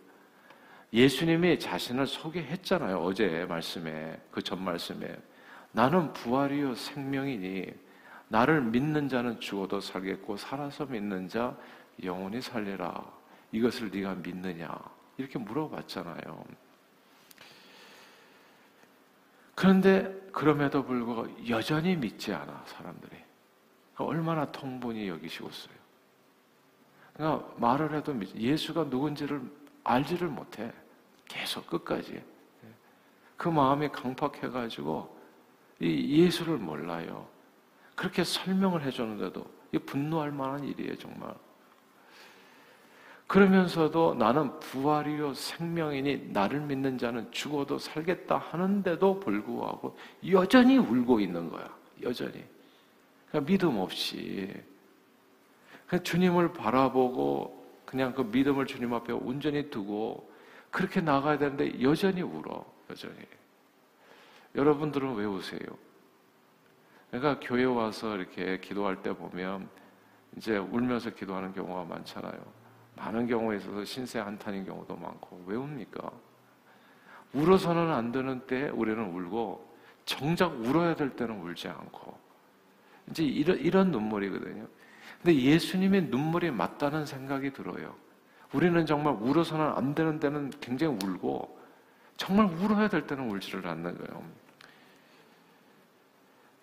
예수님이 0.93 1.59
자신을 1.59 2.07
소개했잖아요. 2.07 2.99
어제 2.99 3.47
말씀에, 3.49 4.21
그 4.31 4.43
전 4.43 4.63
말씀에. 4.63 5.17
나는 5.71 6.13
부활이요 6.13 6.75
생명이니 6.75 7.67
나를 8.33 8.63
믿는 8.63 9.11
자는 9.11 9.39
죽어도 9.41 9.79
살겠고 9.79 10.39
살아서 10.39 10.87
믿는 10.87 11.29
자 11.29 11.55
영원히 12.03 12.41
살리라. 12.41 13.05
이것을 13.53 13.91
네가 13.91 14.15
믿느냐? 14.15 14.75
이렇게 15.19 15.39
물어봤잖아요. 15.39 16.45
그런데 19.55 20.31
그럼에도 20.33 20.83
불구하고 20.83 21.47
여전히 21.51 21.95
믿지 21.95 22.33
않아 22.33 22.65
사람들이. 22.69 23.15
얼마나 23.99 24.51
통분이 24.51 25.09
여기시겠어요. 25.09 25.75
그러니까 27.13 27.47
말을 27.59 27.95
해도 27.95 28.19
예수가 28.35 28.85
누군지를 28.85 29.43
알지를 29.85 30.29
못해. 30.29 30.73
계속 31.29 31.67
끝까지. 31.67 32.25
그 33.37 33.51
마음이 33.51 33.91
강팍해가지고 33.91 35.21
이 35.81 36.23
예수를 36.25 36.57
몰라요. 36.57 37.31
그렇게 37.95 38.25
설명을 38.25 38.83
해주는데도 38.83 39.45
이 39.73 39.79
분노할 39.79 40.31
만한 40.31 40.65
일이에요, 40.65 40.97
정말. 40.99 41.35
그러면서도 43.27 44.15
나는 44.15 44.61
부활이요 44.61 45.33
생명이니 45.33 46.33
나를 46.33 46.61
믿는 46.61 46.99
자는 46.99 47.33
죽어도 47.33 47.79
살겠다 47.79 48.37
하는데도 48.37 49.21
불구하고 49.21 49.97
여전히 50.29 50.77
울고 50.77 51.19
있는 51.19 51.49
거야. 51.49 51.75
여전히. 52.03 52.45
그냥 53.31 53.47
믿음 53.47 53.79
없이. 53.79 54.53
그냥 55.87 56.05
주님을 56.05 56.53
바라보고 56.53 57.63
그냥 57.87 58.13
그 58.15 58.21
믿음을 58.21 58.67
주님 58.67 58.93
앞에 58.93 59.15
온전히 59.15 59.71
두고 59.71 60.31
그렇게 60.71 61.01
나가야 61.01 61.39
되는데 61.39 61.81
여전히 61.81 62.21
울어. 62.21 62.67
여전히. 62.91 63.17
여러분들은 64.55 65.15
왜 65.15 65.25
우세요? 65.25 65.61
그러니까 67.13 67.39
교회 67.47 67.65
와서 67.65 68.17
이렇게 68.17 68.59
기도할 68.59 69.03
때 69.03 69.13
보면 69.13 69.69
이제 70.39 70.57
울면서 70.57 71.11
기도하는 71.11 71.53
경우가 71.53 71.85
많잖아요. 71.85 72.41
많은 72.97 73.27
경우에 73.27 73.59
있어서 73.59 73.85
신세 73.85 74.19
한탄인 74.19 74.65
경우도 74.65 74.97
많고 74.97 75.45
왜 75.47 75.57
웁니까? 75.57 76.11
울어서는 77.35 77.93
안 77.93 78.13
되는 78.13 78.41
때 78.47 78.71
우리는 78.71 78.99
울고 79.05 79.73
정작 80.07 80.59
울어야 80.59 80.95
될 80.95 81.15
때는 81.15 81.39
울지 81.43 81.69
않고 81.69 82.17
이제 83.11 83.25
이런 83.25 83.59
이런 83.59 83.91
눈물이거든요. 83.91 84.67
근데 85.23 85.39
예수님의 85.39 86.05
눈물이 86.05 86.51
맞다는 86.51 87.05
생각이 87.05 87.53
들어요. 87.53 87.95
우리는 88.55 88.87
정말 88.87 89.15
울어서는 89.21 89.67
안 89.77 89.95
되는 89.95 90.19
때는 90.19 90.51
굉장히 90.63 90.97
울고 91.05 91.59
정말 92.17 92.47
울어야 92.47 92.89
될 92.89 93.07
때는 93.07 93.31
울지를 93.31 93.67
않는 93.67 93.99
거예요. 93.99 94.42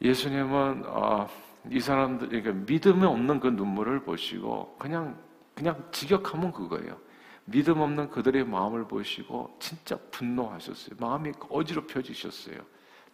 예수님은 0.02 0.84
아, 0.86 1.28
이 1.70 1.80
사람들 1.80 2.30
그러니까 2.30 2.54
믿음이 2.72 3.06
없는 3.06 3.40
그 3.40 3.48
눈물을 3.48 4.02
보시고 4.04 4.76
그냥 4.80 5.18
그냥 5.54 5.88
직역하면 5.92 6.54
그거예요. 6.54 6.98
믿음 7.46 7.82
없는 7.82 8.10
그들의 8.10 8.46
마음을 8.46 8.88
보시고 8.88 9.58
진짜 9.60 9.98
분노하셨어요. 10.12 10.96
마음이 11.00 11.32
어지럽혀지셨어요. 11.50 12.58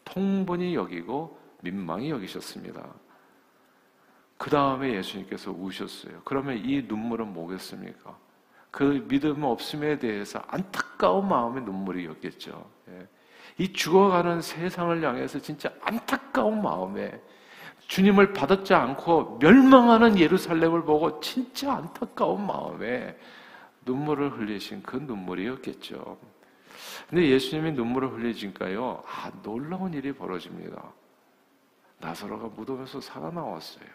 통분이 0.03 0.75
여기고 0.75 1.39
민망히 1.61 2.11
여기셨습니다. 2.11 2.93
그 4.37 4.49
다음에 4.49 4.93
예수님께서 4.95 5.51
우셨어요. 5.51 6.21
그러면 6.25 6.57
이 6.57 6.81
눈물은 6.83 7.33
뭐겠습니까? 7.33 8.17
그 8.69 9.05
믿음 9.07 9.43
없음에 9.43 9.97
대해서 9.97 10.43
안타까운 10.47 11.27
마음의 11.29 11.63
눈물이었겠죠. 11.63 12.69
예. 12.89 13.07
이 13.57 13.71
죽어가는 13.71 14.41
세상을 14.41 15.03
향해서 15.03 15.39
진짜 15.39 15.71
안타까운 15.81 16.61
마음에 16.61 17.21
주님을 17.87 18.33
받았지 18.33 18.73
않고 18.73 19.37
멸망하는 19.39 20.17
예루살렘을 20.17 20.83
보고 20.83 21.19
진짜 21.19 21.73
안타까운 21.73 22.45
마음에 22.45 23.17
눈물을 23.85 24.37
흘리신 24.37 24.83
그 24.83 24.97
눈물이었겠죠. 24.97 26.17
근데 27.09 27.29
예수님이 27.29 27.71
눈물을 27.73 28.13
흘리니까요, 28.13 29.03
아, 29.05 29.31
놀라운 29.43 29.93
일이 29.93 30.11
벌어집니다. 30.11 30.91
나사로가 31.99 32.47
무덤에서 32.47 32.99
살아나왔어요. 32.99 33.87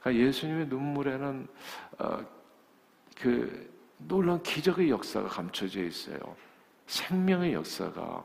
그러니까 0.00 0.26
예수님의 0.26 0.66
눈물에는 0.66 1.48
어, 1.98 2.26
그 3.16 3.70
놀라운 3.98 4.42
기적의 4.42 4.90
역사가 4.90 5.28
감춰져 5.28 5.82
있어요. 5.82 6.18
생명의 6.86 7.52
역사가 7.52 8.24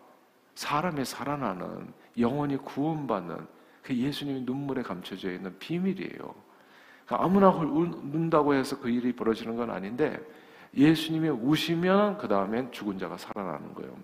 사람의 0.56 1.06
살아나는 1.06 1.94
영원히 2.18 2.58
구원받는 2.58 3.48
그 3.84 3.96
예수님의 3.96 4.42
눈물에 4.44 4.82
감춰져 4.82 5.32
있는 5.32 5.58
비밀이에요. 5.60 6.34
그러니까 7.06 7.24
아무나 7.24 7.50
운다고 7.50 8.56
해서 8.56 8.80
그 8.80 8.90
일이 8.90 9.14
벌어지는 9.14 9.56
건 9.56 9.70
아닌데 9.70 10.20
예수님이 10.76 11.30
우시면 11.30 12.18
그 12.18 12.28
다음엔 12.28 12.72
죽은 12.72 12.98
자가 12.98 13.18
살아나는 13.18 13.74
거예요. 13.76 13.96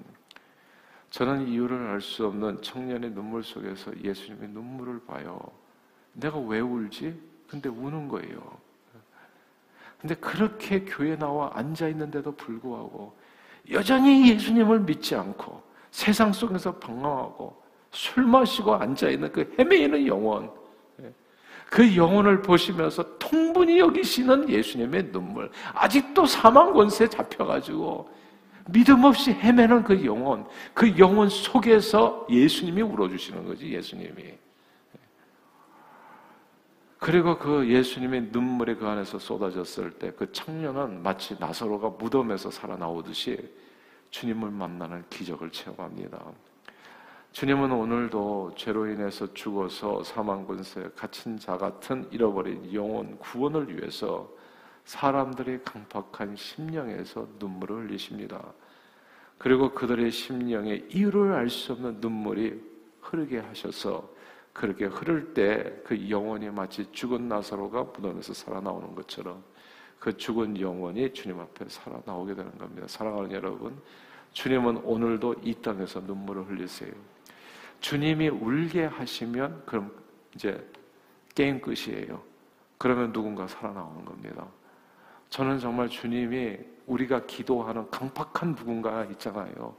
저는 1.10 1.48
이유를 1.48 1.90
알 1.90 2.00
수 2.00 2.26
없는 2.28 2.62
청년의 2.62 3.12
눈물 3.12 3.44
속에서 3.44 3.92
예수님의 4.02 4.50
눈물을 4.50 5.06
봐요. 5.06 5.40
내가 6.14 6.38
왜 6.40 6.60
울지? 6.60 7.20
근데 7.48 7.68
우는 7.68 8.08
거예요. 8.08 8.60
근데 10.00 10.16
그렇게 10.16 10.84
교회 10.86 11.16
나와 11.18 11.52
앉아 11.54 11.88
있는데도 11.90 12.36
불구하고 12.36 13.16
여전히 13.70 14.30
예수님을 14.32 14.80
믿지 14.82 15.16
않고 15.16 15.62
세상 15.92 16.32
속에서 16.34 16.76
방황하고 16.78 17.62
술 17.92 18.24
마시고 18.26 18.74
앉아 18.74 19.10
있는 19.10 19.32
그 19.32 19.54
헤매이는 19.60 20.08
영혼, 20.08 20.50
그 21.70 21.96
영혼을 21.96 22.42
보시면서 22.42 23.18
통분히 23.18 23.80
여기시는 23.80 24.50
예수님의 24.50 25.12
눈물. 25.12 25.52
아직도 25.74 26.26
사망 26.26 26.74
권세 26.74 27.08
잡혀가지고 27.08 28.10
믿음 28.68 29.04
없이 29.04 29.32
헤매는 29.32 29.84
그 29.84 30.06
영혼, 30.06 30.46
그 30.74 30.98
영혼 30.98 31.30
속에서 31.30 32.26
예수님이 32.30 32.82
울어주시는 32.82 33.46
거지, 33.46 33.72
예수님이. 33.72 34.34
그리고 37.00 37.38
그 37.40 37.68
예수님의 37.68 38.30
눈물이 38.32 38.76
그 38.76 38.88
안에서 38.88 39.18
쏟아졌을 39.18 39.92
때 39.92 40.12
그 40.12 40.32
청년은 40.32 41.02
마치 41.02 41.36
나사로가 41.40 41.90
무덤에서 41.90 42.52
살아나오듯이 42.52 43.38
주님을 44.12 44.52
만나는 44.52 45.04
기적을 45.10 45.52
체험합니다. 45.52 46.24
주님은 47.32 47.72
오늘도 47.72 48.54
죄로 48.56 48.88
인해서 48.88 49.34
죽어서 49.34 50.04
사망 50.04 50.46
권세 50.46 50.90
갇힌 50.96 51.40
자 51.40 51.58
같은 51.58 52.08
잃어버린 52.12 52.74
영혼 52.74 53.18
구원을 53.20 53.76
위해서 53.76 54.30
사람들이 54.84 55.62
강팍한 55.64 56.36
심령에서 56.36 57.28
눈물을 57.40 57.88
흘리십니다. 57.88 58.42
그리고 59.38 59.74
그들의 59.74 60.12
심령에 60.12 60.88
이유를 60.90 61.34
알 61.34 61.50
수 61.50 61.72
없는 61.72 62.02
눈물이 62.02 62.62
흐르게 63.00 63.40
하셔서 63.40 64.10
그렇게 64.54 64.86
흐를 64.86 65.34
때 65.34 65.82
그 65.86 66.10
영혼이 66.10 66.50
마치 66.50 66.92
죽은 66.92 67.28
나사로가 67.30 67.84
무덤에서 67.84 68.34
살아나오는 68.34 68.94
것처럼 68.94 69.44
그 70.02 70.18
죽은 70.18 70.60
영혼이 70.60 71.14
주님 71.14 71.40
앞에 71.40 71.66
살아나오게 71.70 72.34
되는 72.34 72.58
겁니다. 72.58 72.88
사랑하는 72.88 73.32
여러분, 73.34 73.80
주님은 74.34 74.78
오늘도 74.78 75.36
이 75.44 75.54
땅에서 75.54 76.00
눈물을 76.00 76.50
흘리세요. 76.50 76.92
주님이 77.82 78.30
울게 78.30 78.86
하시면 78.86 79.62
그럼 79.68 79.92
이제 80.34 80.68
게임 81.36 81.62
끝이에요. 81.62 82.20
그러면 82.80 83.14
누군가 83.14 83.46
살아나오는 83.46 84.04
겁니다. 84.04 84.48
저는 85.30 85.60
정말 85.60 85.88
주님이 85.88 86.58
우리가 86.88 87.28
기도하는 87.28 87.88
강팍한 87.92 88.56
누군가 88.56 89.06
있잖아요. 89.06 89.76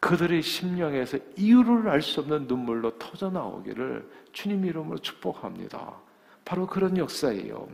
그들의 0.00 0.42
심령에서 0.42 1.16
이유를 1.36 1.88
알 1.88 2.02
수 2.02 2.18
없는 2.18 2.48
눈물로 2.48 2.98
터져 2.98 3.30
나오기를 3.30 4.10
주님 4.32 4.64
이름으로 4.64 4.98
축복합니다. 4.98 5.94
바로 6.44 6.66
그런 6.66 6.96
역사예요. 6.96 7.68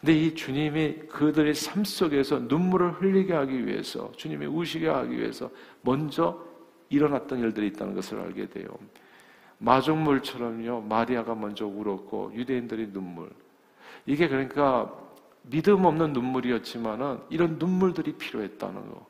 근데 0.00 0.14
이 0.14 0.34
주님이 0.34 0.94
그들의 1.10 1.54
삶 1.54 1.84
속에서 1.84 2.38
눈물을 2.38 2.92
흘리게 2.92 3.34
하기 3.34 3.66
위해서, 3.66 4.10
주님이 4.16 4.46
우시게 4.46 4.88
하기 4.88 5.18
위해서 5.18 5.50
먼저 5.82 6.42
일어났던 6.88 7.38
일들이 7.38 7.68
있다는 7.68 7.94
것을 7.94 8.18
알게 8.18 8.48
돼요. 8.48 8.66
마중물처럼요, 9.58 10.80
마리아가 10.82 11.34
먼저 11.34 11.66
울었고, 11.66 12.32
유대인들이 12.34 12.92
눈물. 12.92 13.28
이게 14.06 14.26
그러니까 14.26 14.90
믿음 15.42 15.84
없는 15.84 16.14
눈물이었지만은 16.14 17.20
이런 17.28 17.58
눈물들이 17.58 18.12
필요했다는 18.12 18.90
거. 18.90 19.06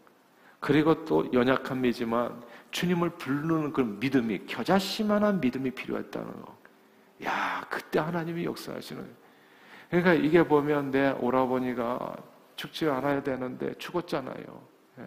그리고 0.59 1.05
또 1.05 1.33
연약함이지만 1.33 2.43
주님을 2.73 3.11
부르는 3.11 3.73
그 3.73 3.81
믿음이 3.81 4.47
겨자씨만한 4.47 5.41
믿음이 5.41 5.71
필요했다는 5.71 6.43
거. 6.43 6.59
야, 7.25 7.65
그때 7.71 8.01
하나님이 8.01 8.45
역사하시는. 8.45 9.20
그러니까 9.91 10.15
이게 10.15 10.43
보면 10.47 10.93
내 10.93 11.11
오라버니가 11.21 12.17
죽지 12.57 12.89
않아야 12.89 13.23
되는데 13.23 13.75
죽었잖아요. 13.75 14.45
예. 14.99 15.05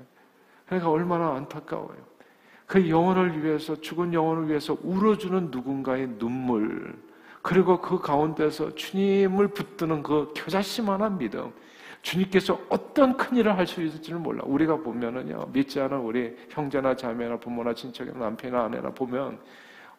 그러니까 0.66 0.90
얼마나 0.92 1.34
안타까워요. 1.36 1.98
그 2.66 2.90
영혼을 2.90 3.44
위해서 3.44 3.80
죽은 3.80 4.14
영혼을 4.14 4.50
위해서 4.50 4.78
울어주는 4.84 5.52
누군가의 5.52 6.08
눈물 6.18 6.96
그리고 7.42 7.80
그 7.82 8.00
가운데서 8.00 8.76
주님을 8.76 9.50
붙드는 9.50 10.02
그 10.04 10.32
겨자씨만한 10.36 11.18
믿음 11.18 11.52
주님께서 12.02 12.60
어떤 12.70 13.16
큰 13.16 13.38
일을 13.38 13.58
할 13.58 13.66
수 13.66 13.82
있을지는 13.82 14.22
몰라. 14.22 14.44
우리가 14.46 14.78
보면은요, 14.78 15.48
믿지 15.54 15.80
않은 15.80 16.00
우리 16.00 16.36
형제나 16.50 16.96
자매나 16.96 17.38
부모나 17.38 17.74
친척이나 17.74 18.20
남편이나 18.20 18.66
아내나 18.66 18.90
보면 18.90 19.40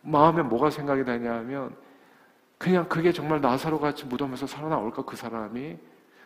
마음에 0.03 0.43
뭐가 0.43 0.69
생각이 0.69 1.05
되냐 1.05 1.33
하면 1.37 1.75
그냥 2.65 2.89
그게 2.89 3.13
정말 3.13 3.43
나사로 3.43 3.79
같이 3.79 4.07
무덤에서 4.07 4.47
살아나올까 4.47 5.03
그 5.03 5.17
사람이 5.17 5.77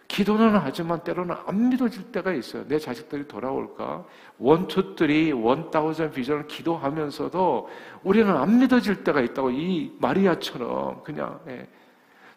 기도는 0.06 0.56
하지만 0.56 1.02
때로는 1.02 1.34
안 1.44 1.68
믿어질 1.68 2.12
때가 2.12 2.32
있어요. 2.32 2.64
내 2.68 2.78
자식들이 2.78 3.26
돌아올까? 3.26 4.04
원투들이 4.38 5.32
원다우전 5.32 6.12
비전을 6.12 6.46
기도하면서도 6.46 7.68
우리는 8.04 8.36
안 8.36 8.60
믿어질 8.60 9.02
때가 9.02 9.20
있다고 9.20 9.50
이 9.50 9.96
마리아처럼 9.98 11.02
그냥 11.02 11.40
예. 11.48 11.66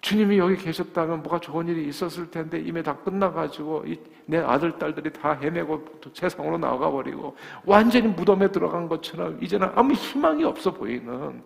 주님이 0.01 0.39
여기 0.39 0.55
계셨다면 0.55 1.21
뭐가 1.21 1.39
좋은 1.39 1.67
일이 1.67 1.87
있었을 1.87 2.31
텐데 2.31 2.59
이미 2.59 2.81
다 2.81 2.97
끝나가지고 2.97 3.85
내 4.25 4.39
아들, 4.39 4.79
딸들이 4.79 5.13
다 5.13 5.33
헤매고 5.33 6.01
세상으로 6.11 6.57
나가 6.57 6.89
버리고 6.89 7.35
완전히 7.67 8.07
무덤에 8.07 8.51
들어간 8.51 8.89
것처럼 8.89 9.37
이제는 9.43 9.69
아무 9.75 9.93
희망이 9.93 10.43
없어 10.43 10.71
보이는 10.71 11.43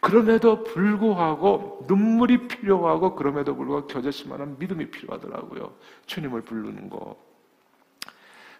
그럼에도 0.00 0.62
불구하고 0.62 1.84
눈물이 1.88 2.48
필요하고 2.48 3.16
그럼에도 3.16 3.56
불구하고 3.56 3.86
겨자씨만한 3.88 4.56
믿음이 4.58 4.90
필요하더라고요. 4.90 5.74
주님을 6.06 6.42
부르는 6.42 6.88
거. 6.88 7.16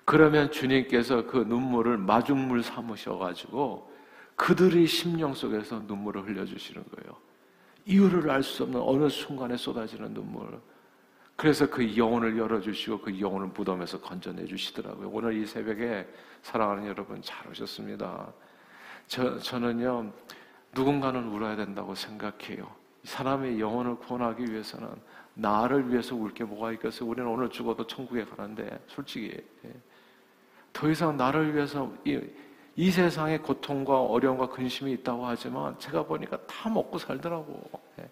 그러면 0.05 0.51
주님께서 0.51 1.27
그 1.27 1.39
눈물을 1.39 1.99
마중물 1.99 2.63
삼으셔가지고 2.63 3.93
그들의 4.37 4.87
심령 4.87 5.35
속에서 5.35 5.81
눈물을 5.87 6.27
흘려주시는 6.27 6.83
거예요. 6.83 7.17
이유를 7.85 8.31
알 8.31 8.43
수 8.43 8.65
없는 8.65 8.81
어느 8.81 9.09
순간에 9.09 9.57
쏟아지는 9.57 10.15
눈물. 10.15 10.61
그래서 11.37 11.69
그 11.71 11.97
영혼을 11.97 12.37
열어주시고 12.37 13.01
그 13.01 13.21
영혼을 13.21 13.49
무덤에서 13.49 14.01
건져내 14.01 14.47
주시더라고요. 14.47 15.09
오늘 15.09 15.37
이 15.37 15.47
새벽에 15.47 16.07
사랑하는 16.43 16.87
여러분 16.87 17.23
잘 17.23 17.49
오셨습니다. 17.49 18.33
저, 19.07 19.39
저는요, 19.39 20.13
누군가는 20.75 21.29
울어야 21.29 21.57
된다고 21.57 21.95
생각해요. 21.95 22.69
사람의 23.05 23.61
영혼을 23.61 23.97
구원하기 23.97 24.51
위해서는 24.51 24.89
나를 25.35 25.91
위해서 25.91 26.15
울 26.17 26.33
게 26.35 26.45
뭐가 26.45 26.73
있겠어요? 26.73 27.09
우리는 27.09 27.29
오늘 27.29 27.49
죽어도 27.49 27.87
천국에 27.87 28.25
가는데, 28.25 28.79
솔직히. 28.87 29.33
예. 29.65 29.71
더 30.73 30.89
이상 30.91 31.17
나를 31.17 31.55
위해서 31.55 31.93
이, 32.05 32.21
이 32.77 32.91
세상에 32.91 33.39
고통과 33.39 34.01
어려움과 34.03 34.49
근심이 34.49 34.93
있다고 34.93 35.27
하지만 35.27 35.79
제가 35.79 36.05
보니까 36.05 36.39
다 36.47 36.69
먹고 36.69 36.99
살더라고. 36.99 37.63
예. 38.01 38.09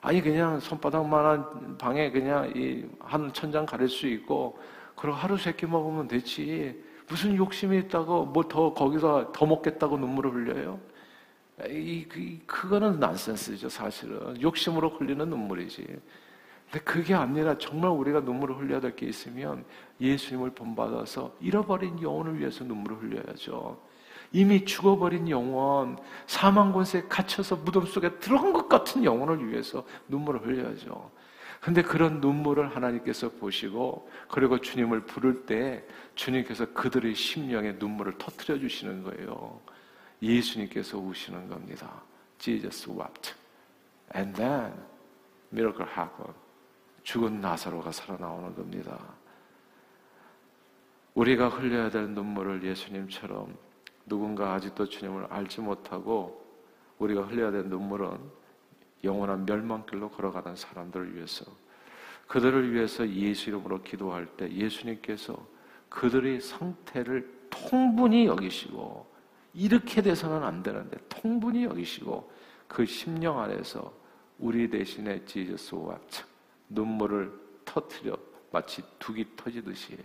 아니 0.00 0.20
그냥 0.20 0.58
손바닥만한 0.60 1.78
방에 1.78 2.10
그냥 2.10 2.50
이 2.56 2.84
한 3.00 3.32
천장 3.32 3.66
가릴 3.66 3.88
수 3.88 4.06
있고 4.08 4.58
그리고 4.96 5.16
하루 5.16 5.36
세끼 5.36 5.66
먹으면 5.66 6.08
되지. 6.08 6.82
무슨 7.08 7.36
욕심이 7.36 7.78
있다고 7.78 8.26
뭐 8.26 8.44
더 8.48 8.72
거기서 8.74 9.32
더 9.32 9.46
먹겠다고 9.46 9.98
눈물을 9.98 10.32
흘려요? 10.32 10.80
이, 11.68 12.06
그, 12.08 12.38
그거는 12.46 12.98
난센스죠, 13.00 13.68
사실은. 13.68 14.40
욕심으로 14.40 14.90
흘리는 14.90 15.28
눈물이지. 15.28 15.84
근데 16.70 16.84
그게 16.84 17.14
아니라 17.14 17.58
정말 17.58 17.90
우리가 17.90 18.20
눈물을 18.20 18.56
흘려야 18.56 18.80
될 18.80 18.96
게 18.96 19.06
있으면 19.06 19.64
예수님을 20.00 20.50
본받아서 20.50 21.36
잃어버린 21.40 22.00
영혼을 22.02 22.38
위해서 22.38 22.64
눈물을 22.64 22.96
흘려야죠. 23.02 23.78
이미 24.32 24.64
죽어버린 24.64 25.28
영혼, 25.28 25.98
사망 26.26 26.72
권세에 26.72 27.02
갇혀서 27.08 27.56
무덤 27.56 27.84
속에 27.84 28.18
들어간 28.18 28.52
것 28.54 28.68
같은 28.68 29.04
영혼을 29.04 29.46
위해서 29.50 29.84
눈물을 30.08 30.46
흘려야죠. 30.46 31.10
근데 31.60 31.82
그런 31.82 32.20
눈물을 32.20 32.74
하나님께서 32.74 33.28
보시고 33.28 34.08
그리고 34.28 34.58
주님을 34.58 35.02
부를 35.02 35.44
때 35.46 35.84
주님께서 36.14 36.72
그들의 36.72 37.14
심령에 37.14 37.72
눈물을 37.78 38.14
터뜨려 38.18 38.58
주시는 38.58 39.02
거예요. 39.04 39.60
예수님께서 40.22 40.98
우시는 40.98 41.48
겁니다. 41.48 42.02
Jesus 42.38 42.88
wept. 42.88 43.34
And 44.14 44.34
then 44.34 44.72
miracle 45.52 45.88
happened. 45.88 46.38
죽은 47.02 47.40
나사로가 47.40 47.90
살아나오는 47.90 48.54
겁니다. 48.54 48.98
우리가 51.14 51.48
흘려야 51.48 51.90
될 51.90 52.08
눈물을 52.08 52.62
예수님처럼 52.62 53.56
누군가 54.06 54.54
아직도 54.54 54.86
주님을 54.86 55.26
알지 55.26 55.60
못하고 55.60 56.42
우리가 56.98 57.22
흘려야 57.22 57.50
될 57.50 57.64
눈물은 57.64 58.18
영원한 59.04 59.44
멸망길로 59.44 60.10
걸어가는 60.10 60.56
사람들을 60.56 61.16
위해서 61.16 61.44
그들을 62.28 62.72
위해서 62.72 63.08
예수 63.08 63.50
이름으로 63.50 63.82
기도할 63.82 64.26
때 64.36 64.50
예수님께서 64.50 65.36
그들의 65.88 66.40
상태를 66.40 67.48
통분히 67.50 68.26
여기시고 68.26 69.11
이렇게 69.54 70.00
돼서는 70.00 70.42
안 70.42 70.62
되는데 70.62 70.96
통분히 71.08 71.64
여기시고 71.64 72.30
그 72.68 72.86
심령 72.86 73.38
안에서 73.40 73.92
우리 74.38 74.68
대신에 74.68 75.24
지저스와 75.24 75.98
눈물을 76.68 77.32
터트려 77.64 78.16
마치 78.50 78.82
둑이 78.98 79.24
터지듯이 79.36 79.96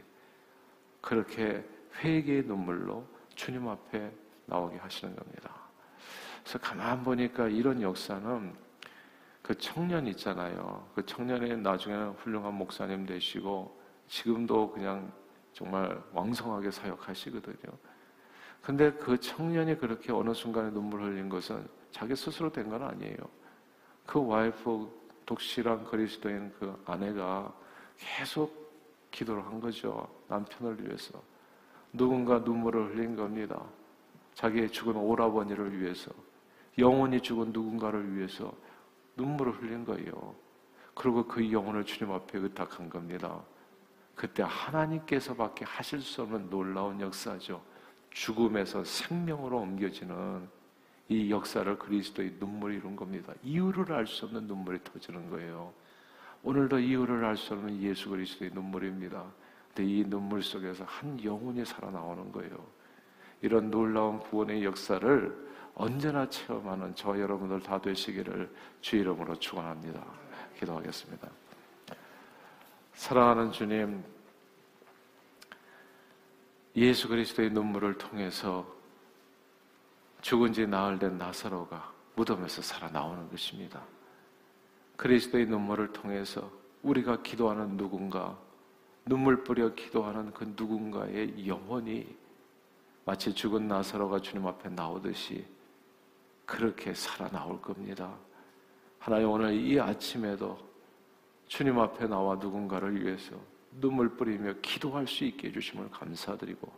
그렇게 1.01 1.63
회개의 1.99 2.43
눈물로 2.43 3.05
주님 3.35 3.67
앞에 3.67 4.11
나오게 4.45 4.77
하시는 4.77 5.15
겁니다. 5.15 5.53
그래서 6.41 6.59
가만 6.59 7.03
보니까 7.03 7.47
이런 7.47 7.81
역사는 7.81 8.53
그 9.41 9.57
청년 9.57 10.07
있잖아요. 10.07 10.89
그 10.93 11.05
청년이 11.05 11.57
나중에는 11.57 12.11
훌륭한 12.11 12.53
목사님 12.53 13.05
되시고 13.05 13.81
지금도 14.07 14.71
그냥 14.71 15.11
정말 15.53 16.01
왕성하게 16.13 16.71
사역하시거든요. 16.71 17.77
근데 18.67 18.91
그 18.91 19.17
청년이 19.17 19.77
그렇게 19.77 20.11
어느 20.11 20.33
순간에 20.33 20.69
눈물 20.71 21.01
흘린 21.03 21.29
것은 21.29 21.65
자기 21.89 22.17
스스로 22.17 22.51
된 22.51 22.69
건 22.69 22.83
아니에요. 22.83 23.15
그 24.05 24.27
와이프 24.27 24.89
독실한 25.25 25.85
그리스도인 25.85 26.51
그 26.59 26.77
아내가 26.85 27.55
계속 27.97 28.69
기도를 29.09 29.45
한 29.45 29.61
거죠. 29.61 30.05
남편을 30.27 30.85
위해서. 30.85 31.17
누군가 31.93 32.39
눈물을 32.39 32.93
흘린 32.93 33.15
겁니다. 33.15 33.63
자기의 34.33 34.69
죽은 34.69 34.97
오라버니를 34.97 35.79
위해서. 35.79 36.11
영원히 36.77 37.21
죽은 37.21 37.53
누군가를 37.53 38.17
위해서 38.17 38.53
눈물을 39.15 39.53
흘린 39.61 39.85
거예요. 39.85 40.35
그리고 40.93 41.25
그 41.25 41.49
영혼을 41.53 41.85
주님 41.85 42.13
앞에 42.13 42.37
의탁한 42.37 42.89
겁니다. 42.89 43.41
그때 44.13 44.43
하나님께서밖에 44.45 45.63
하실 45.63 46.01
수 46.01 46.23
없는 46.23 46.49
놀라운 46.49 46.99
역사죠. 46.99 47.76
죽음에서 48.17 48.83
생명으로 48.83 49.59
옮겨지는 49.59 50.49
이 51.09 51.29
역사를 51.29 51.77
그리스도의 51.77 52.35
눈물이 52.39 52.77
이룬 52.77 52.95
겁니다. 52.95 53.31
이유를 53.43 53.93
알 53.93 54.07
수 54.07 54.25
없는 54.25 54.47
눈물이 54.47 54.79
터지는 54.83 55.29
거예요. 55.29 55.71
오늘도 56.43 56.79
이유를 56.79 57.23
알 57.23 57.37
수 57.37 57.53
없는 57.53 57.79
예수 57.81 58.09
그리스도의 58.09 58.51
눈물입니다. 58.53 59.23
근데 59.67 59.85
이 59.85 60.03
눈물 60.03 60.41
속에서 60.41 60.83
한 60.85 61.23
영혼이 61.23 61.63
살아나오는 61.63 62.31
거예요. 62.31 62.57
이런 63.41 63.69
놀라운 63.69 64.19
구원의 64.19 64.63
역사를 64.63 65.47
언제나 65.75 66.27
체험하는 66.27 66.95
저 66.95 67.19
여러분들 67.19 67.61
다 67.61 67.79
되시기를 67.79 68.51
주 68.81 68.95
이름으로 68.95 69.35
축원합니다. 69.37 70.03
기도하겠습니다. 70.59 71.29
사랑하는 72.93 73.51
주님, 73.51 74.03
예수 76.77 77.07
그리스도의 77.07 77.49
눈물을 77.49 77.97
통해서 77.97 78.63
죽은 80.21 80.53
지 80.53 80.67
나흘 80.67 80.99
된 80.99 81.17
나사로가 81.17 81.91
무덤에서 82.15 82.61
살아나오는 82.61 83.31
것입니다. 83.31 83.83
그리스도의 84.95 85.47
눈물을 85.47 85.91
통해서 85.91 86.51
우리가 86.83 87.23
기도하는 87.23 87.77
누군가, 87.77 88.37
눈물 89.07 89.43
뿌려 89.43 89.73
기도하는 89.73 90.31
그 90.31 90.53
누군가의 90.55 91.47
영혼이 91.47 92.15
마치 93.05 93.33
죽은 93.33 93.67
나사로가 93.67 94.19
주님 94.19 94.45
앞에 94.45 94.69
나오듯이 94.69 95.47
그렇게 96.45 96.93
살아나올 96.93 97.59
겁니다. 97.59 98.13
하나님 98.99 99.31
오늘 99.31 99.55
이 99.55 99.79
아침에도 99.79 100.59
주님 101.47 101.79
앞에 101.79 102.05
나와 102.05 102.35
누군가를 102.35 103.03
위해서 103.03 103.35
눈물 103.71 104.15
뿌리며 104.15 104.55
기도할 104.61 105.07
수 105.07 105.23
있게 105.23 105.49
해주심을 105.49 105.91
감사드리고 105.91 106.71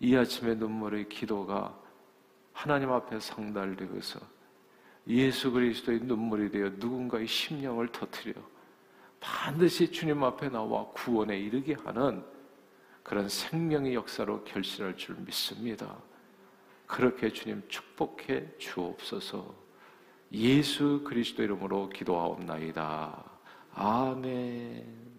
이 0.00 0.16
아침의 0.16 0.56
눈물의 0.56 1.08
기도가 1.08 1.78
하나님 2.52 2.90
앞에 2.90 3.18
상달되어서 3.20 4.20
예수 5.08 5.50
그리스도의 5.50 6.00
눈물이 6.00 6.50
되어 6.50 6.70
누군가의 6.76 7.26
심령을 7.26 7.88
터뜨려 7.90 8.34
반드시 9.20 9.90
주님 9.90 10.22
앞에 10.22 10.48
나와 10.48 10.86
구원에 10.88 11.38
이르게 11.38 11.74
하는 11.74 12.24
그런 13.02 13.28
생명의 13.28 13.94
역사로 13.94 14.44
결실할 14.44 14.96
줄 14.96 15.16
믿습니다. 15.16 15.96
그렇게 16.86 17.32
주님 17.32 17.62
축복해 17.68 18.58
주옵소서. 18.58 19.54
예수 20.32 21.02
그리스도 21.04 21.42
이름으로 21.42 21.88
기도하옵나이다. 21.90 23.24
아멘. 23.74 25.11